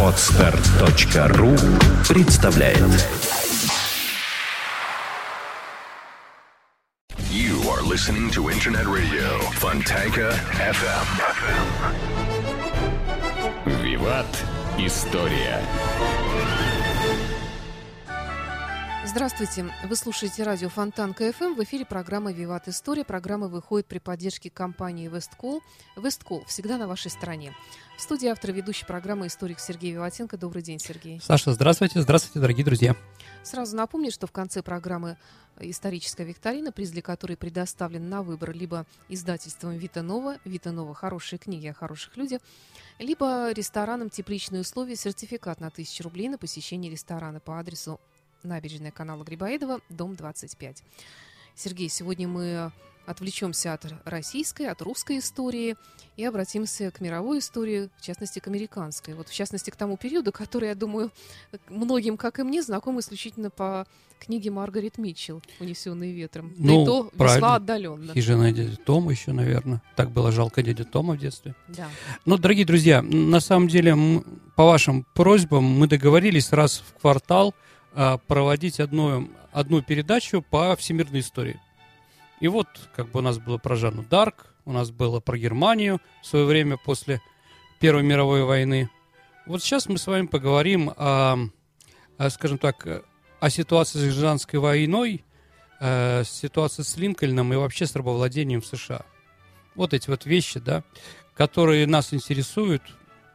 [0.00, 1.56] Отстар.ру
[2.08, 2.78] представляет
[7.32, 11.06] You are listening to Internet Radio Fontanka FM.
[13.82, 14.44] Виват.
[14.78, 15.60] История.
[19.06, 19.66] Здравствуйте.
[19.84, 21.56] Вы слушаете радио Фонтанка FM.
[21.56, 23.04] В эфире программа «Виват История».
[23.04, 25.60] Программа выходит при поддержке компании «Весткол».
[25.94, 27.54] «Весткол» всегда на вашей стороне.
[27.98, 30.38] В студии автор ведущей программы историк Сергей Виватенко.
[30.38, 31.20] Добрый день, Сергей.
[31.22, 32.00] Саша, здравствуйте.
[32.00, 32.96] Здравствуйте, дорогие друзья.
[33.42, 35.18] Сразу напомню, что в конце программы
[35.60, 41.38] историческая викторина, приз для которой предоставлен на выбор либо издательством Вита Нова, Вита Нова хорошие
[41.38, 42.40] книги о хороших людях,
[42.98, 48.00] либо рестораном «Тепличные условия» сертификат на 1000 рублей на посещение ресторана по адресу
[48.44, 50.82] набережная канала Грибоедова, дом 25.
[51.56, 52.72] Сергей, сегодня мы
[53.06, 55.76] отвлечемся от российской, от русской истории
[56.16, 59.14] и обратимся к мировой истории, в частности, к американской.
[59.14, 61.10] Вот, в частности, к тому периоду, который, я думаю,
[61.68, 63.86] многим, как и мне, знаком исключительно по
[64.18, 66.54] книге Маргарет Митчелл «Унесенные ветром».
[66.56, 67.36] Ну, да и то правильно.
[67.36, 68.12] весьма отдаленно.
[68.12, 68.52] И жена
[68.86, 69.82] Тома еще, наверное.
[69.96, 71.54] Так было жалко дяди Тома в детстве.
[71.68, 71.88] Да.
[72.24, 73.94] Ну, дорогие друзья, на самом деле,
[74.56, 77.54] по вашим просьбам мы договорились раз в квартал
[78.26, 81.60] проводить одну, одну передачу по всемирной истории.
[82.40, 86.00] И вот, как бы у нас было про Жанну Дарк, у нас было про Германию
[86.22, 87.20] в свое время после
[87.80, 88.90] Первой мировой войны.
[89.46, 91.36] Вот сейчас мы с вами поговорим о,
[92.16, 93.04] о, скажем так,
[93.40, 95.22] о ситуации с гражданской войной,
[95.80, 99.04] э, ситуации с Линкольном и вообще с рабовладением в США.
[99.74, 100.82] Вот эти вот вещи, да,
[101.34, 102.82] которые нас интересуют.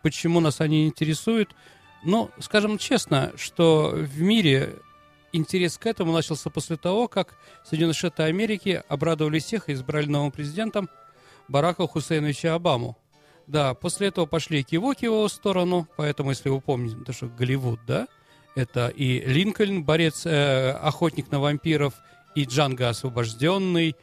[0.02, 1.56] Почему нас они интересуют?
[2.04, 4.76] Ну, скажем честно, что в мире
[5.32, 10.32] интерес к этому начался после того, как Соединенные Штаты Америки обрадовали всех и избрали новым
[10.32, 10.90] президентом
[11.48, 12.98] Барака Хусейновича Обаму.
[13.48, 17.80] Да, после этого пошли кивоки в его сторону, поэтому, если вы помните, это что Голливуд,
[17.88, 18.08] да,
[18.56, 21.96] это и Линкольн, борец, э, охотник на вампиров,
[22.36, 23.96] и Джанго освобожденный,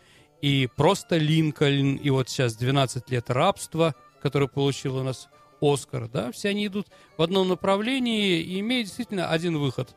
[0.43, 5.29] и просто Линкольн, и вот сейчас 12 лет рабства, который получил у нас
[5.73, 9.95] Оскар, да, все они идут в одном направлении и имеют действительно один выход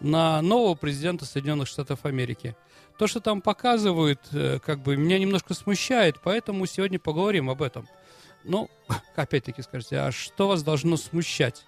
[0.00, 2.56] на нового президента Соединенных Штатов Америки.
[2.98, 7.88] То, что там показывают, э, как бы меня немножко смущает, поэтому сегодня поговорим об этом.
[8.44, 8.68] Ну,
[9.16, 11.64] опять-таки скажите, а что вас должно смущать?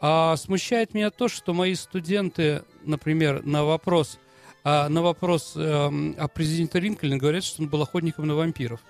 [0.00, 4.18] А смущает меня то, что мои студенты, например, на вопрос,
[4.64, 8.80] а, на вопрос эм, о президенте Линкольне говорят, что он был охотником на вампиров.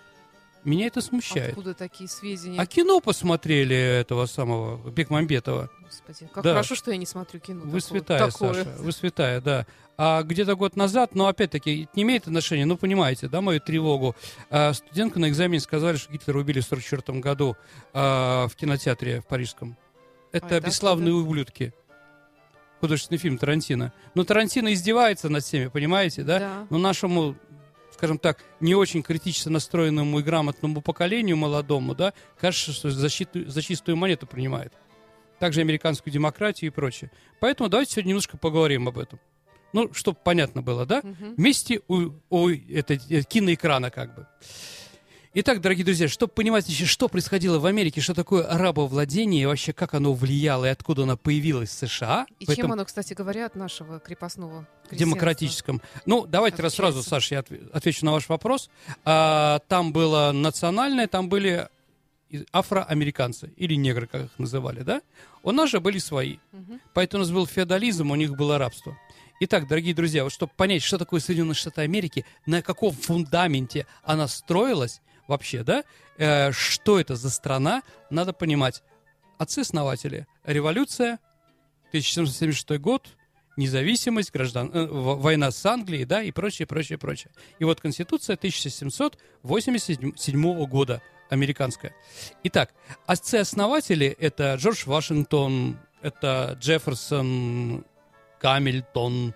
[0.65, 1.51] Меня это смущает.
[1.51, 2.61] Откуда такие сведения?
[2.61, 5.71] А кино посмотрели этого самого Бекмамбетова.
[5.83, 6.51] Господи, как Да.
[6.51, 7.61] хорошо, что я не смотрю кино.
[7.65, 8.55] Вы такое- святая, такое.
[8.55, 9.67] Саша, вы святая, да.
[9.99, 14.17] А где-то год назад, но опять-таки это не имеет отношения, ну понимаете, да, мою тревогу.
[14.51, 17.57] А, студентка на экзамене сказали, что Гитлера убили в 44 году
[17.93, 19.77] а, в кинотеатре в парижском.
[20.33, 21.75] Это это «Бесславные ублюдки».
[22.81, 23.93] Художественный фильм Тарантино.
[24.15, 26.39] Но Тарантино издевается над всеми, понимаете, да?
[26.39, 26.67] Да.
[26.71, 27.37] Но нашему,
[28.03, 33.49] скажем так, не очень критично настроенному и грамотному поколению молодому, да, кажется, что за, щиту-
[33.49, 34.73] за чистую монету принимает.
[35.39, 37.13] Также американскую демократию и прочее.
[37.39, 39.21] Поэтому давайте сегодня немножко поговорим об этом.
[39.73, 41.01] Ну, чтобы понятно было, да?
[41.05, 41.35] Мгм.
[41.37, 44.27] Вместе у, у это, э, киноэкрана как бы.
[45.35, 49.95] Итак, дорогие друзья, чтобы понимать что происходило в Америке, что такое рабовладение, и вообще как
[49.95, 53.55] оно влияло и откуда оно появилось в США, И чем этом оно, кстати говоря, от
[53.55, 55.81] нашего крепостного демократическом.
[56.05, 57.03] Ну, давайте раз сразу.
[57.03, 58.69] Саша, я отве- отвечу на ваш вопрос.
[59.07, 61.67] А, там было национальное, там были
[62.53, 65.01] афроамериканцы, или негры, как их называли, да?
[65.43, 66.37] У нас же были свои.
[66.53, 66.79] Мгм.
[66.93, 68.99] Поэтому у нас был феодализм, у них было рабство.
[69.41, 74.29] Итак, дорогие друзья, вот чтобы понять, что такое Соединенные Штаты Америки, на каком фундаменте она
[74.29, 75.01] строилась
[75.33, 75.83] вообще, да,
[76.19, 78.83] э, что это за страна, надо понимать.
[79.39, 80.27] Отцы-основатели.
[80.45, 81.19] Революция,
[81.89, 83.09] 1776 год,
[83.57, 87.33] независимость, граждан, э, война с Англией, да, и прочее, прочее, прочее.
[87.59, 91.95] И вот Конституция 1787 года, американская.
[92.45, 92.75] Итак,
[93.07, 97.87] отцы-основатели— это Джордж Вашингтон, это Джефферсон,
[98.41, 99.35] Гамильтон,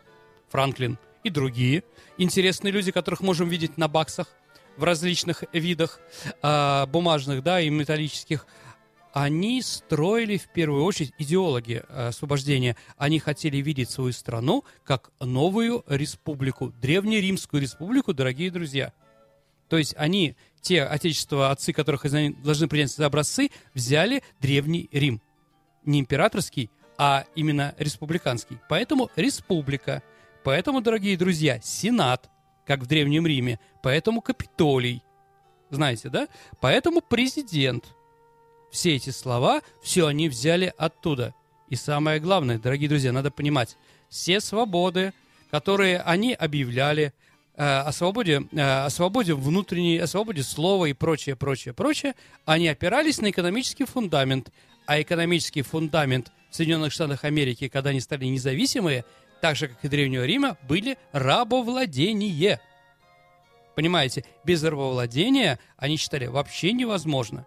[0.50, 1.82] Франклин и другие
[2.19, 4.28] интересные люди, которых можем видеть на баксах
[4.76, 6.00] в различных видах
[6.43, 8.46] а, бумажных, да, и металлических.
[9.12, 12.76] Они строили в первую очередь идеологи а, освобождения.
[12.96, 18.93] Они хотели видеть свою страну как новую республику, древнеримскую республику, дорогие друзья.
[19.69, 22.05] То есть они, те отечества, отцы, которых
[22.43, 25.20] должны принять за образцы, взяли древний Рим.
[25.84, 28.58] Не императорский, а именно республиканский.
[28.69, 30.02] Поэтому республика.
[30.44, 32.31] Поэтому, дорогие друзья, Сенат,
[32.66, 33.58] как в Древнем Риме.
[33.82, 35.02] Поэтому Капитолий.
[35.70, 36.28] Знаете, да?
[36.60, 37.84] Поэтому президент.
[38.70, 41.34] все эти слова, все они взяли оттуда.
[41.68, 43.76] И самое главное, дорогие друзья, надо понимать,
[44.08, 45.12] все свободы,
[45.50, 47.12] которые они объявляли,
[47.56, 52.14] э, о свободе, э, о свободе внутренней, о свободе слова и прочее, прочее, прочее,
[52.44, 54.50] они опирались на экономический фундамент.
[54.86, 59.04] А экономический фундамент в Соединенных Штатах Америки, когда они стали независимые,
[59.41, 62.61] так же, как и Древнего Рима, были рабовладение.
[63.75, 67.47] Понимаете, без рабовладения они считали вообще невозможно.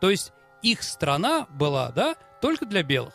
[0.00, 0.32] То есть
[0.62, 3.14] их страна была, да, только для белых.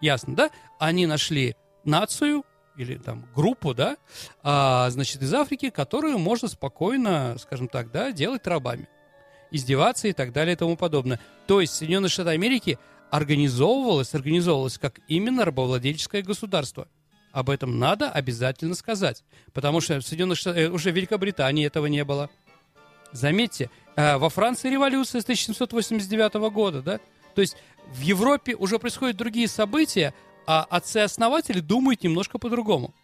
[0.00, 0.50] Ясно, да?
[0.78, 2.44] Они нашли нацию
[2.76, 3.96] или там группу, да,
[4.42, 8.88] а, значит, из Африки, которую можно спокойно, скажем так, да, делать рабами.
[9.50, 11.20] Издеваться и так далее и тому подобное.
[11.46, 12.78] То есть Соединенные Штаты Америки
[13.10, 16.88] организовывалось, организовывалось как именно рабовладельческое государство.
[17.34, 19.24] Об этом надо обязательно сказать.
[19.52, 22.30] Потому что в Соединенных Штатах, э, уже в Великобритании этого не было.
[23.10, 27.00] Заметьте, э, во Франции революция с 1789 года, да?
[27.34, 27.56] То есть
[27.92, 30.14] в Европе уже происходят другие события,
[30.46, 32.94] а отцы-основатели думают немножко по-другому.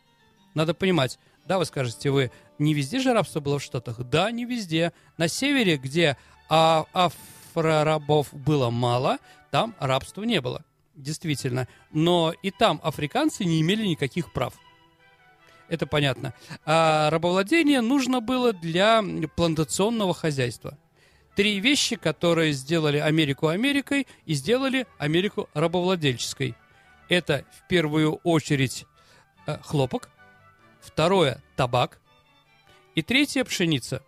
[0.55, 2.31] Надо понимать, да, вы скажете, вы
[2.61, 3.99] не везде же рабство было в Штатах?
[3.99, 4.93] Да, не везде.
[5.17, 6.17] На севере, где
[6.49, 9.19] а, афрорабов было мало,
[9.51, 10.65] там рабства не было
[10.95, 11.69] действительно.
[11.93, 14.55] Но и там африканцы не имели никаких прав.
[15.69, 16.35] Это понятно.
[16.65, 19.03] А рабовладение нужно было для
[19.37, 20.77] плантационного хозяйства.
[21.37, 26.57] Три вещи, которые сделали Америку Америкой и сделали Америку рабовладельческой.
[27.09, 28.85] Это в первую очередь
[29.47, 30.11] э, хлопок,
[30.81, 32.01] второе– табак,
[32.95, 34.03] и третье– пшеница.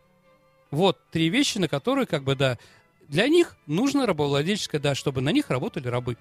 [0.71, 2.59] Вот три вещи, на которые, как бы, да,
[3.09, 6.17] для них нужно рабовладельческое, да, чтобы на них работали рабы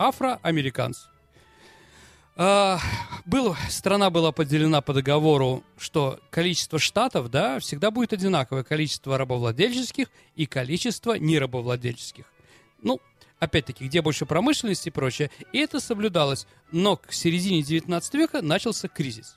[0.00, 1.08] афроамериканцы.
[2.36, 2.80] А,
[3.26, 8.64] был, страна была поделена по договору, что количество штатов, да, всегда будет одинаковое.
[8.64, 12.24] Количество рабовладельческих и количество нерабовладельческих.
[12.80, 12.98] Ну,
[13.38, 15.30] опять-таки, где больше промышленности и прочее.
[15.52, 16.46] И это соблюдалось.
[16.72, 19.36] Но к середине 19 века начался кризис.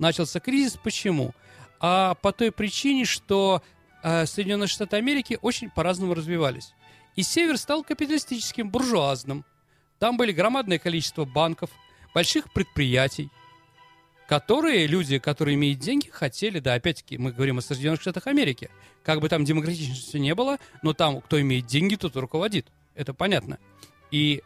[0.00, 1.32] Начался кризис почему?
[1.78, 3.62] А по той причине, что
[4.02, 6.72] э, Соединенные Штаты Америки очень по-разному развивались.
[7.14, 9.44] И север стал капиталистическим, буржуазным–
[9.98, 11.70] там были громадное количество банков,
[12.14, 13.30] больших предприятий,
[14.28, 18.70] которые люди, которые имеют деньги, хотели, да, опять-таки, мы говорим о Соединенных Штатах Америки,
[19.04, 22.66] как бы там демократичности не было, но там, кто имеет деньги, тот руководит.
[22.94, 23.58] Это понятно.
[24.10, 24.42] И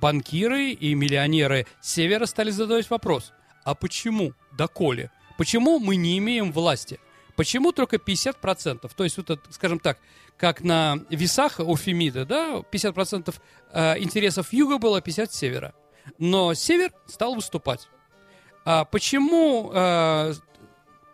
[0.00, 3.32] банкиры и миллионеры Севера стали задавать вопрос,
[3.64, 6.98] а почему, доколе, почему мы не имеем власти?
[7.38, 8.90] Почему только 50%?
[8.96, 9.98] То есть, вот это, скажем так,
[10.36, 13.32] как на весах у Фемида, да, 50%
[13.70, 15.72] э, интересов юга было, 50% севера.
[16.18, 17.88] Но север стал выступать.
[18.64, 20.34] А почему, э,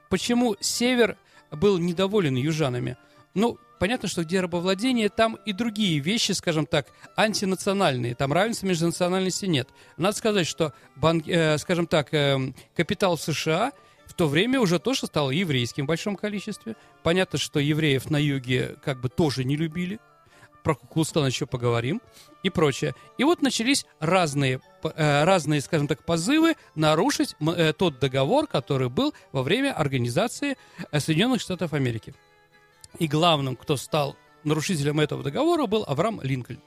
[0.08, 1.18] почему север
[1.50, 2.96] был недоволен южанами?
[3.34, 6.86] Ну, понятно, что где рабовладение, там и другие вещи, скажем так,
[7.16, 8.14] антинациональные.
[8.14, 9.68] Там равенства между национальностей нет.
[9.98, 13.72] Надо сказать, что, банк, э, скажем так, э, капитал США–
[14.06, 16.76] в то время уже тоже стало еврейским в большом количестве.
[17.02, 19.98] Понятно, что евреев на юге как бы тоже не любили.
[20.62, 22.00] Про Куклустан еще поговорим
[22.42, 22.94] и прочее.
[23.18, 29.12] И вот начались разные, э, разные, скажем так, позывы нарушить э, тот договор, который был
[29.32, 30.56] во время организации
[30.90, 32.14] э, Соединенных Штатов Америки.
[32.98, 36.60] И главным, кто стал нарушителем этого договора, был Авраам Линкольн.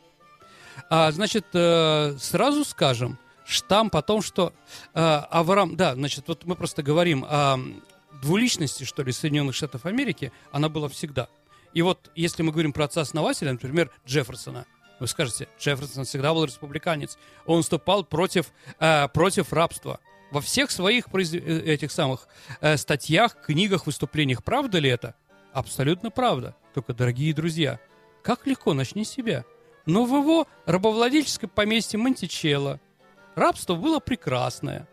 [0.90, 4.54] А, значит, сразу скажем, штамп о том, что
[4.94, 7.58] э, Авраам, да, значит, вот мы просто говорим о
[8.22, 11.30] двуличности, что ли, Соединенных Штатов Америки, она была всегда.
[11.74, 14.66] И вот если мы говорим про отца-основателя, например, Джефферсона,
[15.00, 18.48] вы скажете, Джефферсон всегда был республиканец, он выступал против,
[18.80, 20.00] э, против рабства.
[20.32, 21.06] Во всех своих.
[21.14, 22.28] Э, этих самых
[22.62, 25.16] э, статьях, книгах, выступлениях, правда ли это?
[25.54, 26.56] Абсолютно правда.
[26.74, 27.80] Только, дорогие друзья,
[28.24, 29.46] как легко начни себя.
[29.86, 32.80] Но в его рабовладельческом поместье Монтичелло,
[33.38, 34.88] рабство было прекрасное.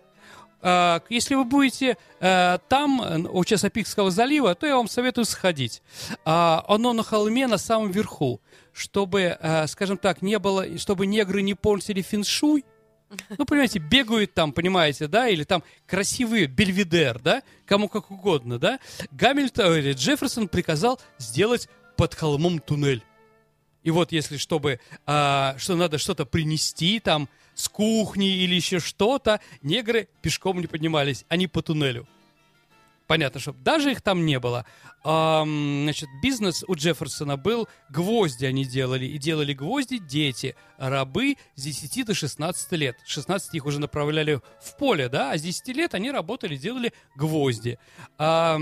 [0.61, 5.83] А, если вы будете э, там, у Часопикского залива, то я вам советую сходить.
[6.25, 8.41] А, оно на холме на самом верху,
[8.73, 12.65] чтобы, э, скажем так, не было, чтобы негры не портили феншуй,
[13.37, 18.81] ну, понимаете, бегают там, понимаете, да, или там красивые бельведер, да, кому как угодно, да.
[19.13, 23.05] Гамильтон или Джефферсон приказал сделать под холмом туннель.
[23.85, 29.41] И вот если чтобы, а, что надо что-то принести там, с кухни или еще что-то,
[29.63, 32.07] негры пешком не поднимались, они по туннелю.
[33.07, 34.65] Понятно, что даже их там не было.
[35.03, 41.63] А, значит, бизнес у Джефферсона был, гвозди они делали, и делали гвозди дети, рабы с
[41.63, 42.97] 10 до 16 лет.
[43.05, 47.79] 16 их уже направляли в поле, да, а с 10 лет они работали, делали гвозди.
[48.17, 48.59] А,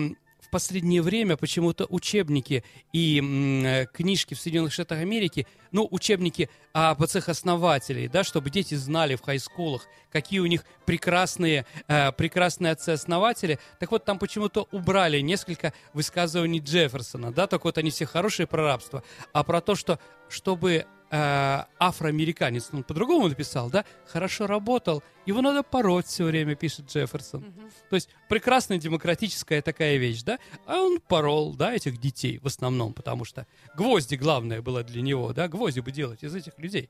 [0.53, 7.03] последнее время почему-то учебники и м, э, книжки в Соединенных Штатах Америки, ну, учебники об
[7.03, 13.59] отцах основателей, да, чтобы дети знали в хайскулах, какие у них прекрасные, э, прекрасные отцы-основатели.
[13.81, 18.63] Так вот, там почему-то убрали несколько высказываний Джефферсона, да, только вот они все хорошие про
[18.63, 19.03] рабство,
[19.33, 19.99] а про то, что
[20.29, 26.87] чтобы э, афроамериканец, он по-другому написал, да, хорошо работал, его надо пороть все время, пишет
[26.91, 27.45] Джефферсон.
[27.91, 32.95] То есть прекрасная демократическая такая вещь, да, а он порол, да, этих детей в основном,
[32.95, 36.89] потому что гвозди главное было для него, да, гвозди бы делать из этих людей.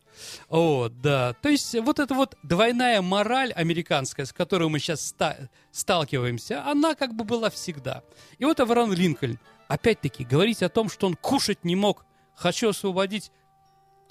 [0.49, 5.37] Вот, да, то есть вот эта вот двойная мораль американская, с которой мы сейчас ста-
[5.73, 8.05] сталкиваемся, она как бы была всегда.
[8.38, 12.05] И вот Авраам Линкольн, опять-таки, говорить о том, что он кушать не мог,
[12.37, 13.33] хочу освободить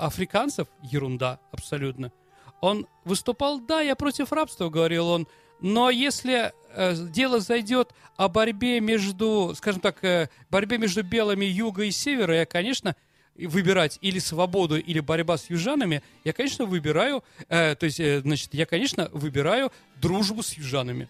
[0.01, 2.12] африканцев ерунда абсолютно.
[2.60, 5.27] Он выступал, да, я против рабства, говорил он,
[5.62, 11.84] но если э, дело зайдет о борьбе между, скажем так, э, борьбе между белыми юга
[11.84, 12.96] и севера, я, конечно,
[13.36, 18.53] выбирать или свободу, или борьба с южанами, я, конечно, выбираю, э, то есть, э, значит,
[18.53, 21.10] я, конечно, выбираю дружбу с южанами.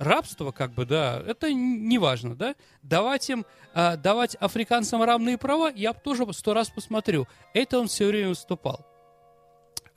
[0.00, 2.54] Рабство, как бы, да, это не важно, да.
[2.82, 7.28] Давать им, э, давать африканцам равные права, я тоже сто раз посмотрю.
[7.52, 8.86] Это он все время выступал.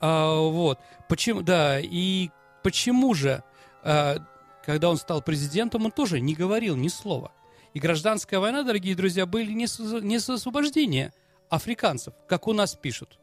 [0.00, 2.28] А, вот, почему, да, и
[2.62, 3.42] почему же,
[3.82, 4.16] а,
[4.62, 7.32] когда он стал президентом, он тоже не говорил ни слова.
[7.72, 11.14] И гражданская война, дорогие друзья, были не, с- не с освобождения
[11.48, 13.18] африканцев, как у нас пишут.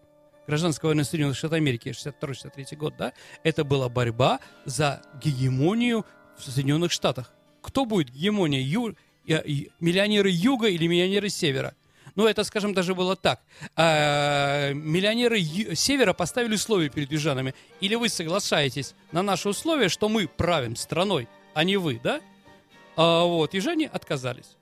[0.47, 6.05] Гражданская война Соединенных Штатов Америки, 62-63 год, да, это была борьба за гегемонию
[6.41, 7.31] в Соединенных Штатах.
[7.61, 8.61] Кто будет гегемония?
[8.61, 8.95] Ю-
[9.27, 9.41] э,
[9.79, 11.75] миллионеры Юга или миллионеры Севера?
[12.15, 13.41] Ну, это, скажем, даже было так.
[13.75, 17.53] А, миллионеры Ю- Севера поставили условия перед южанами.
[17.79, 22.19] Или вы соглашаетесь на наши условия, что мы правим страной, а не вы, да?
[22.97, 24.57] А, вот, южане отказались.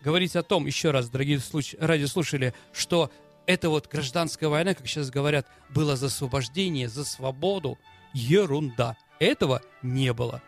[0.00, 3.10] Говорить о том, еще раз, дорогие случ- радиослушатели, что
[3.46, 7.78] эта вот гражданская война, как сейчас говорят, была за освобождение, за свободу,
[8.14, 8.96] ерунда.
[9.18, 10.42] Этого не было.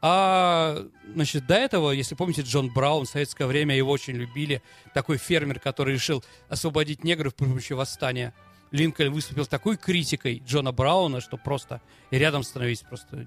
[0.00, 4.62] А, значит, до этого, если помните, Джон Браун, в советское время его очень любили.
[4.94, 8.34] Такой фермер, который решил освободить негров при помощи восстания.
[8.70, 11.80] Линкольн выступил такой критикой Джона Брауна, что просто
[12.10, 13.24] рядом становись просто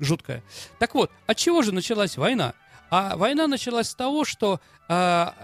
[0.00, 0.42] жуткое.
[0.78, 2.54] Так вот, от чего же началась война?
[2.90, 5.34] А война началась с того, что а,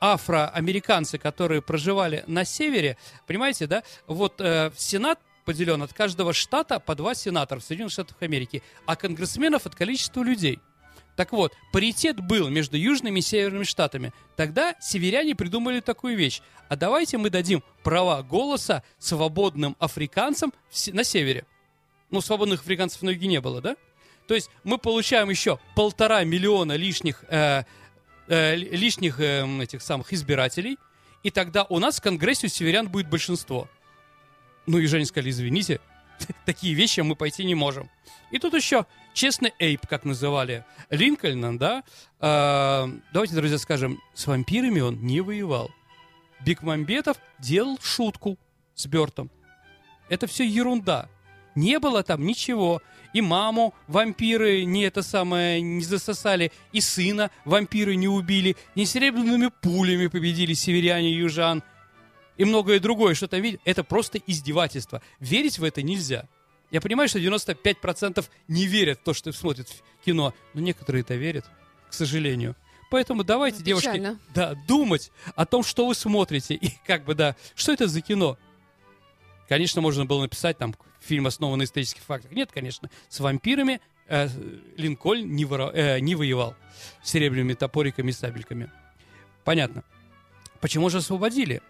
[0.00, 2.96] афроамериканцы, которые проживали на севере,
[3.26, 8.16] понимаете, да, вот э, Сенат поделен от каждого штата по два сенатора в Соединенных Штатах
[8.20, 10.58] Америки, а конгрессменов от количества людей.
[11.16, 14.12] Так вот, паритет был между южными и северными штатами.
[14.36, 16.42] Тогда северяне придумали такую вещь.
[16.68, 20.52] А давайте мы дадим права голоса свободным африканцам
[20.88, 21.46] на севере.
[22.10, 23.76] Ну, свободных африканцев на юге не было, да?
[24.28, 27.62] То есть мы получаем еще полтора миллиона лишних, э,
[28.28, 30.76] э, ли- лишних э, этих самых избирателей,
[31.22, 33.68] и тогда у нас в Конгрессе у северян будет большинство.
[34.66, 35.80] Ну, и Женя сказали, извините,
[36.44, 37.90] такие вещи мы пойти не можем.
[38.30, 41.84] И тут еще честный Эйп, как называли Линкольна, да.
[42.20, 45.70] Э, давайте, друзья, скажем, с вампирами он не воевал.
[46.44, 48.38] Бекмамбетов делал шутку
[48.74, 49.30] с Бертом.
[50.08, 51.08] Это все ерунда.
[51.54, 52.82] Не было там ничего.
[53.12, 59.50] И маму вампиры не это самое не засосали, и сына вампиры не убили, не серебряными
[59.62, 61.62] пулями победили северяне и южан,
[62.36, 63.60] и многое другое, что там видят.
[63.64, 65.02] Это просто издевательство.
[65.20, 66.26] Верить в это нельзя.
[66.70, 71.14] Я понимаю, что 95% не верят в то, что смотрят в кино, но некоторые это
[71.14, 71.44] верят,
[71.88, 72.56] к сожалению.
[72.90, 73.88] Поэтому давайте, Ну, девушки,
[74.34, 78.38] да, думать о том, что вы смотрите, и как бы, да, что это за кино.
[79.48, 82.32] Конечно, можно было написать там фильм, основанный на исторических фактах.
[82.32, 84.28] Нет, конечно, с вампирами э,
[84.76, 86.56] Линкольн не, воро- э, не воевал
[87.02, 88.70] с серебряными топориками и сабельками.
[89.44, 89.84] Понятно.
[90.60, 91.62] Почему же освободили?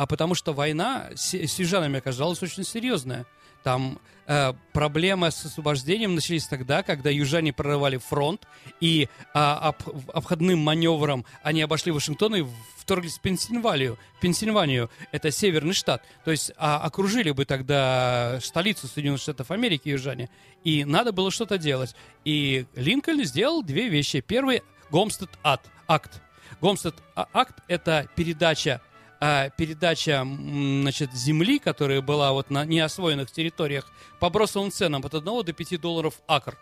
[0.00, 3.26] А потому что война с, южанами оказалась очень серьезная.
[3.62, 8.46] Там э, проблемы с освобождением начались тогда, когда южане прорывали фронт,
[8.80, 12.46] и а, об- обходным маневром они обошли Вашингтон и
[12.78, 13.98] вторглись в Пенсильванию.
[14.22, 16.02] Пенсильванию– это северный штат.
[16.24, 20.30] То есть а, окружили бы тогда столицу Соединенных Штатов Америки южане,
[20.64, 21.94] и надо было что-то делать.
[22.24, 24.22] И Линкольн сделал две вещи.
[24.22, 26.22] Первый– Гомстед акт.
[26.62, 27.28] Гомстед а,
[27.68, 28.80] это передача
[29.20, 33.86] а, передача значит, земли, которая была вот на неосвоенных территориях,
[34.18, 36.56] по бросовым ценам от 1 до 5 долларов акр.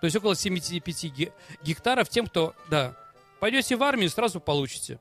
[0.00, 2.94] То есть около 75 ге- гектаров тем, кто, да,
[3.38, 4.98] пойдете в армию, сразу получите.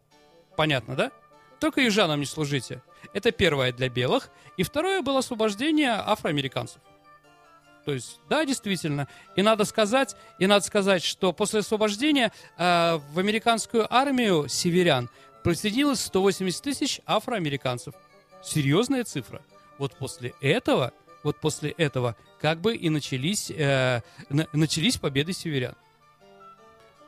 [0.57, 1.11] Понятно, да?
[1.59, 2.81] Только южанам не служите.
[3.13, 4.29] Это первое для белых.
[4.57, 6.81] И второе было освобождение афроамериканцев.
[7.85, 9.07] То есть, да, действительно.
[9.35, 15.09] И надо сказать, и надо сказать, что после освобождения э, в американскую армию северян
[15.49, 17.95] присоединилось 180 тысяч афроамериканцев.
[18.43, 19.41] Серьезная цифра.
[19.79, 25.75] Вот после этого, вот после этого, как бы и начались, э, на, начались победы северян.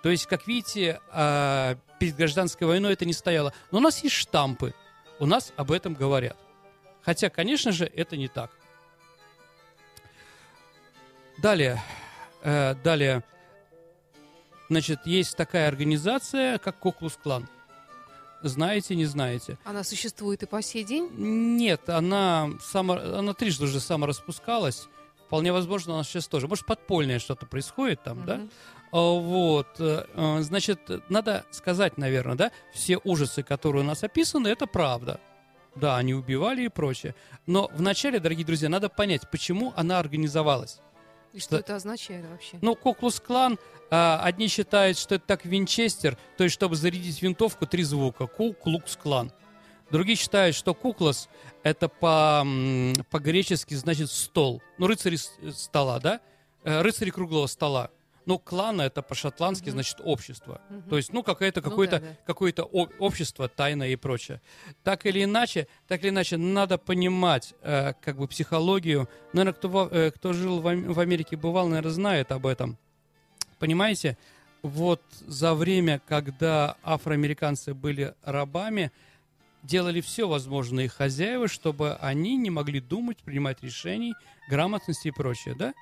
[0.01, 3.53] То есть, как видите, э, перед гражданской войной это не стояло.
[3.69, 4.73] Но у нас есть штампы,
[5.19, 6.37] у нас об этом говорят.
[7.03, 8.49] Хотя, конечно же, это не так.
[11.37, 11.79] Далее,
[12.41, 13.23] э, далее,
[14.67, 17.47] значит, есть такая организация, как Коклус Клан.
[18.43, 19.57] Знаете, не знаете?
[19.63, 21.09] Она существует и по сей день?
[21.15, 24.87] Нет, она, само, она трижды уже самораспускалась.
[25.27, 26.47] Вполне возможно, она сейчас тоже.
[26.47, 28.25] Может, подпольное что-то происходит там, mm-hmm.
[28.25, 28.41] да?
[28.91, 30.79] А, вот, э, значит,
[31.09, 35.19] надо сказать, наверное, да, все ужасы, которые у нас описаны, это правда.
[35.75, 37.15] Да, они убивали и прочее.
[37.47, 40.81] Но вначале, дорогие друзья, надо понять, почему она организовалась.
[41.33, 42.57] И что, что это означает вообще?
[42.61, 43.57] Ну, Коклус-клан,
[43.89, 48.27] а, одни считают, что это так Винчестер, то есть, чтобы зарядить винтовку, три звука.
[48.27, 49.31] Ку-клукс-клан.
[49.91, 51.27] Другие считают, что куклас
[51.63, 52.47] это по,
[53.09, 54.61] по-гречески значит стол.
[54.77, 55.17] Ну, рыцари
[55.51, 56.21] стола, да?
[56.63, 57.91] Э, рыцари круглого стола.
[58.25, 59.71] Ну, клана это по-шотландски mm-hmm.
[59.71, 60.61] значит общество.
[60.69, 60.89] Mm-hmm.
[60.89, 62.17] То есть, ну, какое-то, какое-то, ну, да, да.
[62.25, 64.41] какое-то общество тайное и прочее.
[64.83, 69.09] Так или иначе, так или иначе, надо понимать, э, как бы, психологию.
[69.33, 72.77] Наверное, кто, э, кто жил в, в Америке, бывал, наверное, знает об этом.
[73.59, 74.17] Понимаете?
[74.61, 78.91] Вот за время, когда афроамериканцы были рабами,
[79.63, 84.13] делали все возможное их хозяева, чтобы они не могли думать, принимать решений,
[84.49, 85.73] грамотности и прочее, да?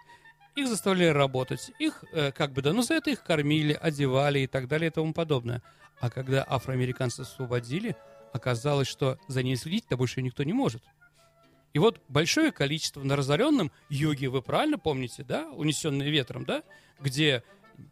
[0.59, 4.47] Их заставляли работать, их, э, как бы, да, ну, за это их кормили, одевали и
[4.47, 5.63] так далее и тому подобное.
[6.01, 7.95] А когда афроамериканцев освободили,
[8.33, 10.83] оказалось, что за ней следить-то больше никто не может.
[11.71, 16.63] И вот большое количество на разоренном юге, вы правильно помните, да, унесенные ветром, да,
[16.99, 17.41] где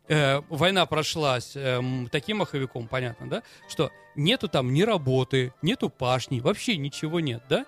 [0.09, 1.81] э, война прошлась э,
[2.11, 7.65] таким маховиком, понятно, да, что нету там ни работы, нету пашни, вообще ничего нет, да?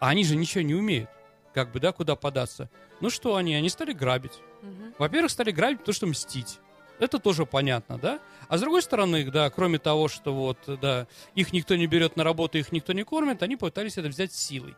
[0.00, 1.08] А они же ничего не умеют,
[1.52, 2.68] как бы, да, куда податься.
[3.00, 3.54] Ну что они?
[3.54, 4.40] Они стали грабить.
[4.62, 4.94] Угу.
[4.98, 6.58] Во-первых, стали грабить, потому что мстить.
[6.98, 8.20] Это тоже понятно, да?
[8.48, 12.24] А с другой стороны, да, кроме того, что вот, да, их никто не берет на
[12.24, 14.76] работу, их никто не кормит, они пытались это взять силой.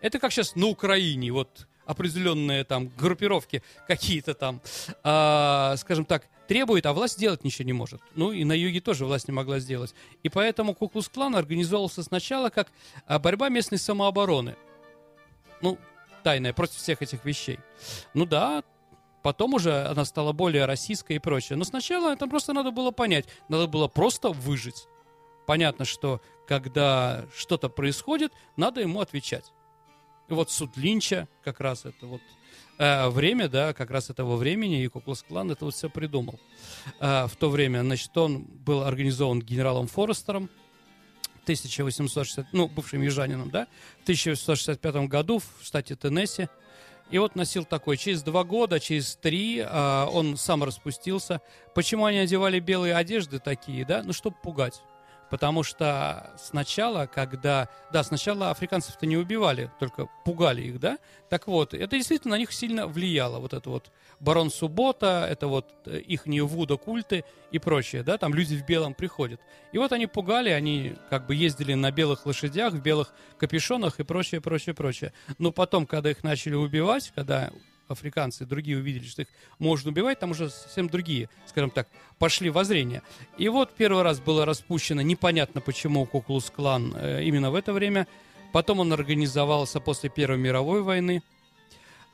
[0.00, 4.60] Это как сейчас на Украине, вот определенные там группировки какие-то там,
[5.04, 8.00] э, скажем так, требует, а власть сделать ничего не может.
[8.14, 9.94] Ну и на юге тоже власть не могла сделать.
[10.22, 12.68] И поэтому Куклус-клан организовывался сначала как
[13.06, 14.56] а, борьба местной самообороны.
[15.60, 15.78] Ну,
[16.22, 17.58] тайная, против всех этих вещей.
[18.14, 18.62] Ну да,
[19.22, 21.56] потом уже она стала более российской и прочее.
[21.56, 23.26] Но сначала это просто надо было понять.
[23.48, 24.86] Надо было просто выжить.
[25.46, 29.52] Понятно, что когда что-то происходит, надо ему отвечать.
[30.28, 32.20] И вот суд Линча, как раз это вот
[32.78, 36.38] э, время, да, как раз этого времени, и Куклас Клан это вот все придумал.
[37.00, 40.48] Э, в то время, значит, он был организован генералом Форестером,
[41.42, 43.66] 1860, ну, бывшим южанином, да,
[44.00, 46.48] в 1865 году в штате Теннесси.
[47.10, 47.98] И вот носил такой.
[47.98, 51.42] Через два года, через три э, он сам распустился.
[51.74, 54.02] Почему они одевали белые одежды такие, да?
[54.02, 54.80] Ну, чтобы пугать.
[55.32, 57.70] Потому что сначала, когда...
[57.90, 60.98] Да, сначала африканцев-то не убивали, только пугали их, да?
[61.30, 63.38] Так вот, это действительно на них сильно влияло.
[63.38, 63.90] Вот это вот
[64.20, 68.18] барон Суббота, это вот э, их вуда культы и прочее, да?
[68.18, 69.40] Там люди в белом приходят.
[69.72, 74.04] И вот они пугали, они как бы ездили на белых лошадях, в белых капюшонах и
[74.04, 75.14] прочее, прочее, прочее.
[75.38, 77.50] Но потом, когда их начали убивать, когда
[77.92, 79.28] африканцы, другие увидели, что их
[79.58, 83.02] можно убивать, там уже совсем другие, скажем так, пошли воззрения.
[83.38, 88.06] И вот первый раз было распущено, непонятно почему Куклус-клан э, именно в это время.
[88.52, 91.22] Потом он организовался после Первой мировой войны.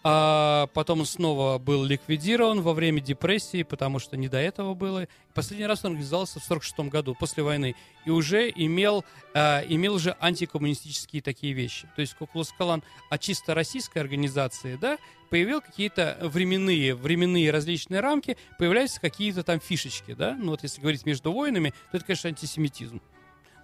[0.04, 5.08] А потом он снова был ликвидирован во время депрессии, потому что не до этого было.
[5.34, 10.16] Последний раз он организовался в 1946 году, после войны, и уже имел, а, имел уже
[10.20, 11.88] антикоммунистические такие вещи.
[11.96, 14.98] То есть Куклус Калан от чисто российской организации, да,
[15.30, 20.36] появил какие-то временные, временные различные рамки, появляются какие-то там фишечки, да.
[20.38, 23.00] Ну вот если говорить между войнами, то это, конечно, антисемитизм.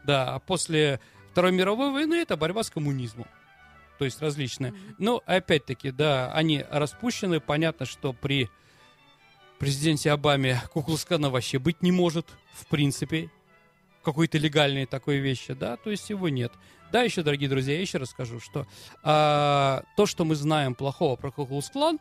[0.05, 3.27] Да, а после Второй мировой войны это борьба с коммунизмом
[4.05, 4.73] то есть различные.
[4.73, 4.95] Mm-hmm.
[4.99, 7.41] Но опять-таки, да, они распущены.
[7.41, 8.51] Понятно, что при
[9.59, 13.31] президенте Обаме Куклускана вообще быть не может, в принципе,
[14.03, 16.53] какой-то легальной такой вещи, да, то есть его нет.
[16.93, 18.67] Да, еще, дорогие друзья, я еще расскажу, что
[19.03, 21.99] а, то, что мы знаем плохого про Куклус-клан,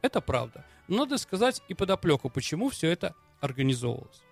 [0.00, 0.64] это правда.
[0.88, 4.22] Но надо сказать и подоплеку, почему все это организовывалось.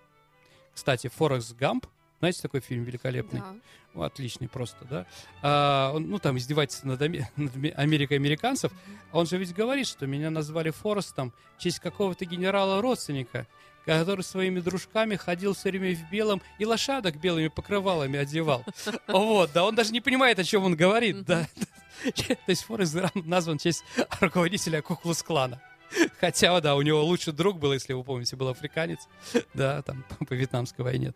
[0.73, 1.85] Кстати, Форекс Гамп
[2.21, 3.39] Знаете такой фильм великолепный?
[3.39, 3.55] Да.
[3.95, 5.07] Ну, отличный просто, да?
[5.41, 6.99] А, он, ну, там издевается над,
[7.35, 8.71] над Аме- Америкой американцев.
[9.11, 13.47] Он же ведь говорит, что меня назвали Форестом в честь какого-то генерала-родственника,
[13.87, 18.63] который своими дружками ходил все время в белом и лошадок белыми покрывалами одевал.
[19.07, 21.47] Вот, да, он даже не понимает, о чем он говорит, да.
[22.03, 23.83] То есть Форест назван в честь
[24.19, 25.59] руководителя Куклус-клана.
[26.19, 29.07] Хотя, да, у него лучший друг был, если вы помните, был африканец,
[29.53, 31.13] да, там, по Вьетнамской войне.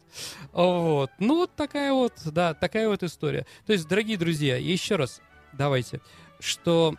[0.51, 3.45] Вот, ну, вот такая вот, да, такая вот история.
[3.65, 5.21] То есть, дорогие друзья, еще раз
[5.53, 6.01] давайте,
[6.39, 6.95] что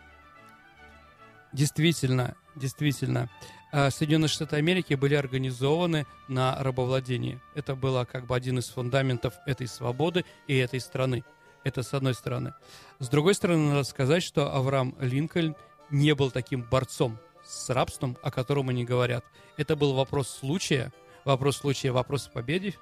[1.52, 3.30] действительно, действительно,
[3.72, 7.40] э, Соединенные Штаты Америки были организованы на рабовладении.
[7.54, 11.24] Это было как бы один из фундаментов этой свободы и этой страны.
[11.64, 12.54] Это с одной стороны.
[13.00, 15.56] С другой стороны, надо сказать, что Авраам Линкольн
[15.90, 19.24] не был таким борцом с рабством, о котором они говорят.
[19.56, 20.92] Это был вопрос случая,
[21.24, 22.74] вопрос случая, вопрос победы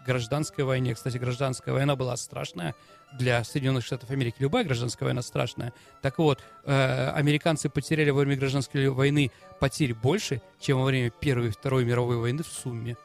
[0.00, 0.94] в гражданской войне.
[0.94, 2.74] Кстати, гражданская война была страшная
[3.12, 4.36] для Соединенных Штатов Америки.
[4.38, 5.72] Любая гражданская война страшная.
[6.02, 11.48] Так вот, э, американцы потеряли во время гражданской войны потерь больше, чем во время Первой
[11.48, 12.96] и Второй мировой войны в сумме.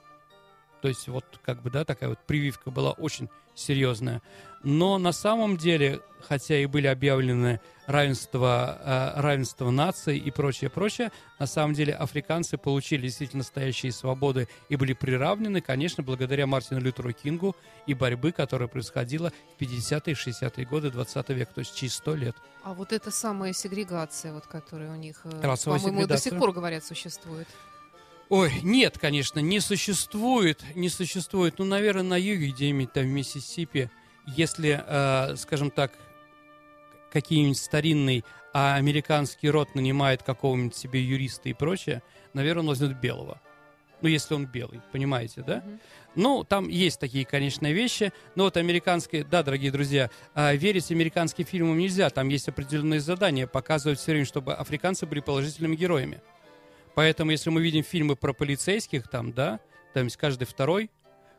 [0.81, 4.21] То есть вот как бы, да, такая вот прививка была очень серьезная.
[4.63, 11.11] Но на самом деле, хотя и были объявлены равенство, э, равенство наций и прочее, прочее,
[11.37, 17.11] на самом деле африканцы получили действительно настоящие свободы и были приравнены, конечно, благодаря Мартину Лютеру
[17.11, 21.95] Кингу и борьбы, которая происходила в 50-е и 60-е годы 20 века, то есть через
[21.95, 22.35] 100 лет.
[22.63, 26.85] А вот эта самая сегрегация, вот, которая у них, э, по-моему, до сих пор, говорят,
[26.85, 27.47] существует.
[28.35, 31.59] Ой, нет, конечно, не существует, не существует.
[31.59, 33.91] Ну, наверное, на юге, где-нибудь там в Миссисипи,
[34.25, 35.91] если, э, скажем так,
[37.11, 42.01] какие-нибудь старинный а американский род нанимает какого-нибудь себе юриста и прочее,
[42.33, 43.39] наверное, он возьмет белого.
[44.01, 45.57] Ну, если он белый, понимаете, да?
[45.57, 45.79] Мгм.
[46.15, 51.45] Ну, там есть такие, конечно, вещи, но вот американские, да, дорогие друзья, а, верить американским
[51.45, 56.19] фильмам нельзя, там есть определенные задания, показывать все время, чтобы африканцы были положительными героями.
[56.95, 59.59] Поэтому, если мы видим фильмы про полицейских, там, да,
[59.93, 60.91] там есть каждый второй,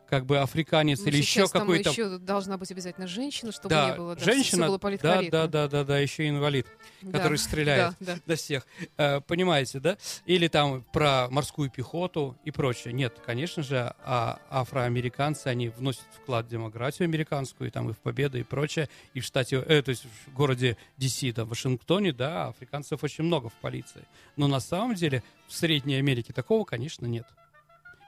[0.09, 1.89] как бы африканец Ну, или еще какой-то...
[1.89, 4.15] еще должна быть обязательно женщина, чтобы Да, не было.
[4.15, 6.67] да, женщина, было да, да, да, да, да, еще инвалид,
[7.01, 7.95] Да, который стреляет.
[7.99, 8.21] Да, да.
[8.25, 8.67] до всех.
[8.97, 9.97] Э, понимаете, да?
[10.25, 12.93] Или там про морскую пехоту и прочее.
[12.93, 17.97] Нет, конечно же, а афроамериканцы, они вносят вклад в демократию американскую, и там и в
[17.97, 18.89] победу, и прочее.
[19.13, 23.23] И в штате, э, то есть в городе DC, там, в Вашингтоне, да, африканцев очень
[23.23, 24.05] много в полиции.
[24.35, 27.25] Но на самом деле в Средней Америке такого, конечно, нет.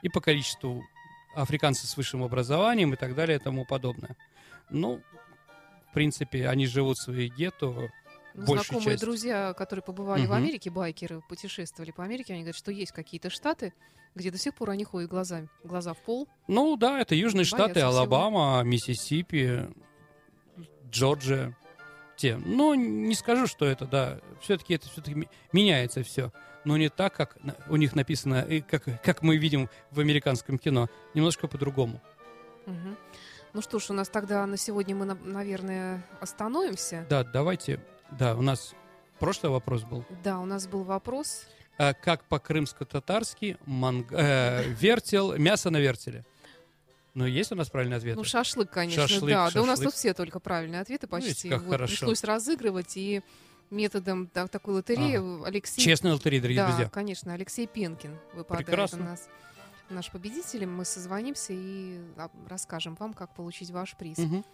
[0.02, 0.84] И по количеству
[1.42, 4.16] африканцев с высшим образованием и так далее и тому подобное.
[4.70, 5.00] Ну,
[5.90, 7.90] в принципе, они живут в своей гетто,
[8.34, 8.98] Ну, знакомые частью.
[9.00, 10.32] друзья, которые побывали в Мгм.
[10.34, 13.72] Америке, байкеры, путешествовали по Америке, они говорят, что есть какие-то штаты,
[14.14, 16.28] где до сих пор они ходят глазами, глаза в пол.
[16.46, 17.88] Ну да, это Южные Штаты, всего.
[17.88, 19.68] Алабама, Миссисипи,
[20.90, 21.56] Джорджия.
[22.16, 22.36] Те.
[22.36, 24.18] Но не скажу, что это, да.
[24.40, 26.32] Все-таки это все-таки меняется все.
[26.64, 27.36] Но не так, как
[27.68, 30.88] у них написано, и как, как мы видим в американском кино.
[31.14, 32.00] Немножко по-другому.
[32.66, 32.96] Мгм.
[33.54, 37.06] Ну что ж, у нас тогда на сегодня мы, на- наверное, остановимся.
[37.08, 37.80] Да, давайте.
[38.10, 38.74] Да, у нас
[39.18, 40.04] прошлый вопрос был.
[40.22, 41.46] Да, у нас был вопрос.
[41.78, 46.24] А как по-крымско-татарски манг- э, вертел, мясо на вертеле?
[47.14, 48.16] Ну, есть у нас правильный ответ?
[48.16, 49.50] Ну, шашлык, конечно, Шашлык, да.
[49.50, 49.92] Да у нас шашлык.
[49.92, 51.48] тут все только правильные ответы Ну, почти.
[51.48, 51.90] как Вот хорошо.
[51.96, 53.22] пришлось разыгрывать и
[53.70, 55.80] методом так- такой лотереи Алексей...
[55.80, 56.88] Честная лотерея, дорогие да, друзья.
[56.88, 59.00] конечно, Алексей Пенкин выпадает Прекрасно.
[59.00, 59.28] у нас
[59.90, 60.66] наш победитель.
[60.66, 64.18] Мы созвонимся и а, расскажем вам, как получить ваш приз.
[64.18, 64.44] Мгм.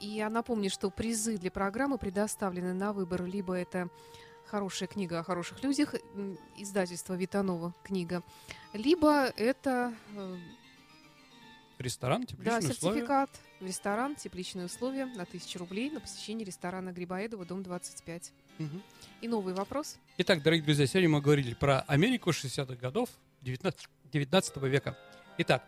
[0.00, 3.24] И я напомню, что призы для программы предоставлены на выбор.
[3.24, 3.88] Либо это
[4.46, 5.94] хорошая книга о хороших людях,
[6.56, 8.22] издательство Витанова книга,
[8.72, 9.94] либо это
[11.82, 12.94] Ресторан, да, тепличные условия.
[12.94, 18.32] сертификат в ресторан, тепличные условия на 1000 рублей на посещение ресторана Грибоедова, дом 25.
[18.58, 18.82] Мгм.
[19.20, 19.96] И новый вопрос.
[20.18, 23.08] Итак, дорогие друзья, сегодня мы говорили про Америку 60-х годов
[23.42, 24.96] 19, 19 века.
[25.38, 25.64] Итак,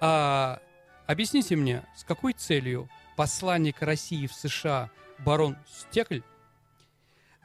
[0.00, 0.60] а,
[1.06, 6.20] объясните мне, с какой целью посланник России в США барон Стекль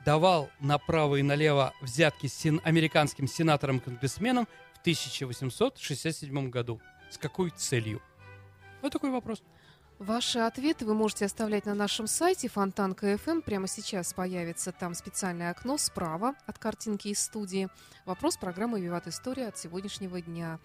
[0.06, 6.80] давал направо и налево взятки сен- американским сенаторам-конгрессменам в 1867 году?
[7.10, 8.02] С какой целью?
[8.82, 9.42] Вот такой вопрос.
[10.00, 13.42] Ваши ответы вы можете оставлять на нашем сайте Фонтанка.фм.
[13.42, 17.68] Прямо сейчас появится там специальное окно справа от картинки из студии.
[18.06, 20.60] Вопрос программы «Виват История» от сегодняшнего дня.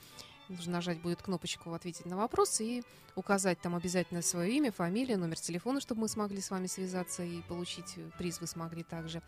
[0.48, 2.84] Нужно нажать будет кнопочку «Ответить на вопрос» и
[3.16, 7.42] указать там обязательно свое имя, фамилия, номер телефона, чтобы мы смогли с вами связаться и
[7.42, 9.20] получить приз вы смогли также.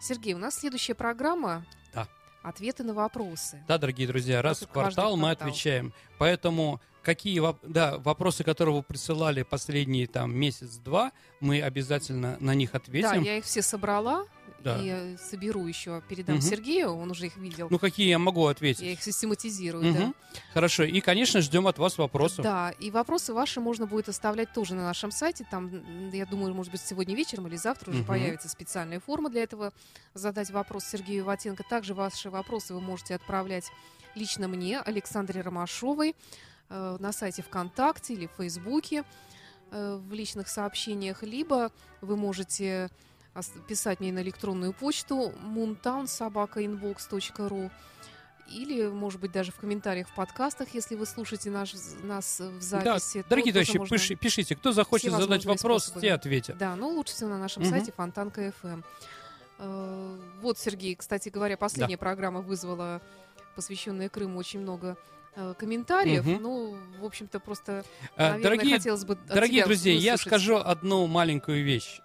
[0.00, 1.66] Сергей, у нас следующая программа.
[1.92, 2.08] Да.
[2.42, 3.62] Ответы на вопросы.
[3.68, 5.48] Да, дорогие друзья, раз в каждый квартал мы квартал.
[5.48, 5.92] отвечаем.
[6.18, 12.78] Поэтому какие да, вопросы, которые вы присылали последние там месяц-два, мы обязательно на них Да,
[12.78, 13.22] ответим.
[13.22, 14.24] я их все собрала
[14.62, 14.78] Да.
[14.80, 16.42] и э, соберу еще, передам Мгм.
[16.42, 17.68] Сергею, он уже их видел.
[17.70, 18.82] Ну, какие я могу ответить?
[18.82, 19.94] я их систематизирую, Мгм.
[20.34, 20.40] да.
[20.54, 20.84] Хорошо.
[20.84, 22.42] И, конечно, ждем от вас вопросов.
[22.44, 25.46] Да, и вопросы ваши можно будет оставлять тоже на нашем сайте.
[25.50, 28.08] Там, я думаю, может быть, сегодня вечером или завтра уже Мгм.
[28.08, 29.72] появится специальная форма для этого.
[30.14, 31.64] Задать вопрос Сергею Ватенко.
[31.68, 33.70] Также ваши вопросы вы можете отправлять
[34.14, 36.14] лично мне, Александре Ромашовой,
[36.68, 39.04] э, на сайте ВКонтакте или в Фейсбуке
[39.70, 41.72] э, в личных сообщениях, либо
[42.02, 42.90] вы можете
[43.68, 47.70] писать мне на электронную почту moontownsobakainbox.ru
[48.50, 52.98] или, может быть, даже в комментариях в подкастах, если вы слушаете наш, нас в Да,
[52.98, 53.22] записи.
[53.22, 56.00] то дорогие товарищи, пиши- пишите, кто захочет задать вопрос, способы.
[56.02, 56.58] те ответят.
[56.58, 57.70] Да, ну лучше всего на нашем Мгм.
[57.70, 58.84] сайте Фонтанка FM.
[59.58, 63.00] Э, Вот, Сергей, кстати говоря, последняя программа вызвала,
[63.54, 64.96] посвященная Крыму, очень много
[65.34, 66.26] э, комментариев.
[66.26, 66.42] Мгм.
[66.42, 67.84] Ну, в общем-то, просто,
[68.16, 70.26] А, наверное, Дорогие хотелось бы Дорогие друзья, я выслушать.
[70.28, 72.02] скажу одну маленькую вещь.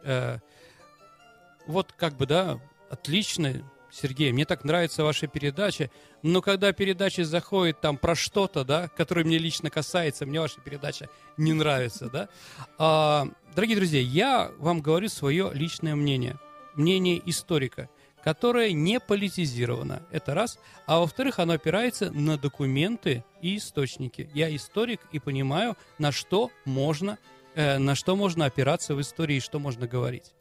[1.67, 5.89] Вот как бы, да, отлично, Сергей, мне так нравится ваша передача,
[6.23, 11.09] но когда передача заходит там про что-то, да, которое мне лично касается, мне ваша передача
[11.37, 12.29] не нравится, да.
[12.77, 13.27] А,
[13.57, 16.37] Дорогие друзья, я вам говорю свое личное мнение,
[16.75, 17.89] мнение историка,
[18.23, 24.29] которое не политизировано, это раз, а во-вторых, оно опирается на документы и источники.
[24.35, 27.17] Я историк и понимаю, на что можно,
[27.55, 30.35] э, на что можно опираться в истории и что можно говорить.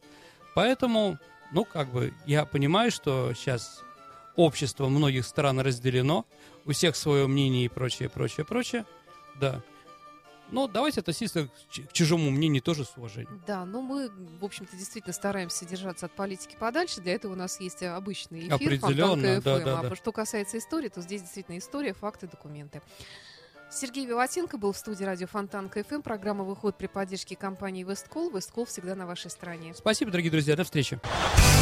[0.57, 1.19] Поэтому,
[1.53, 3.83] ну, как бы, я понимаю, что сейчас
[4.37, 6.25] общество многих стран разделено,
[6.64, 8.87] у всех свое мнение и прочее, прочее, прочее,
[9.38, 9.62] да.
[10.51, 13.42] Но давайте относиться к чужому мнению тоже с уважением.
[13.47, 17.03] Да, но мы, в общем-то, действительно стараемся держаться от политики подальше.
[17.03, 19.97] Для этого у нас есть э, обычный эфир Определенно, Фонтанка да, да, а да.
[19.97, 22.81] что касается истории, то здесь действительно история, факты, документы.
[23.76, 26.00] Сергей Виватенко был в студии радио Фонтанка FM.
[26.00, 28.30] Программа выходит при поддержке компании Весткол.
[28.30, 29.74] Весткол всегда на вашей стороне.
[29.74, 30.98] Спасибо, дорогие друзья, до встречи.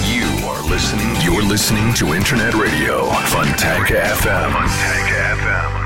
[0.06, 1.12] You are listening.
[1.24, 4.52] You're listening to Internet Radio Fontanka FM.
[5.42, 5.84] FM.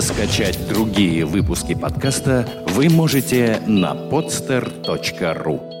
[0.00, 5.77] Скачать другие выпуски подкаста вы можете на podster.ru.